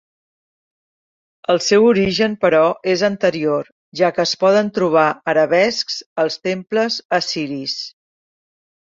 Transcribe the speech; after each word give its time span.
El 1.53 1.59
seu 1.65 1.83
origen, 1.89 2.31
però, 2.45 2.61
és 2.93 3.03
anterior, 3.07 3.69
ja 3.99 4.09
que 4.15 4.23
es 4.23 4.31
poden 4.43 4.71
trobar 4.77 5.03
arabescs 5.33 5.99
als 6.23 6.39
temples 6.49 6.97
assiris. 7.19 7.77